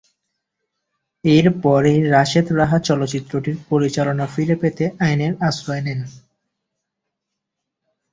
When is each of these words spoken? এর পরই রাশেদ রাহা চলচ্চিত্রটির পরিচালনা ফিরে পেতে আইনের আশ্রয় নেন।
এর 1.23 1.45
পরই 1.63 1.97
রাশেদ 2.09 2.47
রাহা 2.51 2.77
চলচ্চিত্রটির 2.79 3.57
পরিচালনা 3.69 4.25
ফিরে 4.27 4.55
পেতে 4.55 4.85
আইনের 4.99 5.33
আশ্রয় 5.47 5.81
নেন। 5.81 5.99